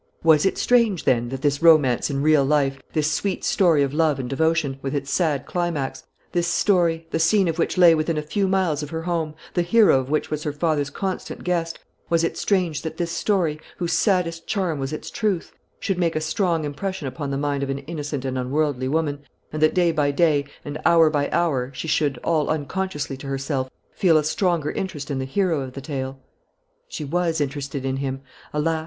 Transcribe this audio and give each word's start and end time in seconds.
Was 0.23 0.47
it 0.47 0.57
strange, 0.57 1.03
then, 1.03 1.29
that 1.29 1.43
this 1.43 1.61
romance 1.61 2.09
in 2.09 2.23
real 2.23 2.43
life 2.43 2.81
this 2.93 3.11
sweet 3.11 3.43
story 3.43 3.83
of 3.83 3.93
love 3.93 4.17
and 4.17 4.27
devotion, 4.27 4.79
with 4.81 4.95
its 4.95 5.11
sad 5.11 5.45
climax, 5.45 6.05
this 6.31 6.47
story, 6.47 7.05
the 7.11 7.19
scene 7.19 7.47
of 7.47 7.59
which 7.59 7.77
lay 7.77 7.93
within 7.93 8.17
a 8.17 8.23
few 8.23 8.47
miles 8.47 8.81
of 8.81 8.89
her 8.89 9.03
home, 9.03 9.35
the 9.53 9.61
hero 9.61 9.99
of 9.99 10.09
which 10.09 10.31
was 10.31 10.41
her 10.41 10.51
father's 10.51 10.89
constant 10.89 11.43
guest, 11.43 11.77
was 12.09 12.23
it 12.23 12.35
strange 12.35 12.81
that 12.81 12.97
this 12.97 13.11
story, 13.11 13.59
whose 13.77 13.93
saddest 13.93 14.47
charm 14.47 14.79
was 14.79 14.91
its 14.91 15.11
truth, 15.11 15.51
should 15.79 15.99
make 15.99 16.15
a 16.15 16.19
strong 16.19 16.65
impression 16.65 17.07
upon 17.07 17.29
the 17.29 17.37
mind 17.37 17.61
of 17.61 17.69
an 17.69 17.77
innocent 17.77 18.25
and 18.25 18.39
unworldly 18.39 18.87
woman, 18.87 19.19
and 19.53 19.61
that 19.61 19.75
day 19.75 19.91
by 19.91 20.09
day 20.09 20.45
and 20.65 20.79
hour 20.83 21.11
by 21.11 21.29
hour 21.29 21.69
she 21.75 21.87
should, 21.87 22.17
all 22.23 22.49
unconsciously 22.49 23.15
to 23.15 23.27
herself, 23.27 23.69
feel 23.93 24.17
a 24.17 24.23
stronger 24.23 24.71
interest 24.71 25.11
in 25.11 25.19
the 25.19 25.25
hero 25.25 25.61
of 25.61 25.73
the 25.73 25.79
tale? 25.79 26.17
She 26.87 27.05
was 27.05 27.39
interested 27.39 27.85
in 27.85 27.97
him. 27.97 28.21
Alas! 28.51 28.79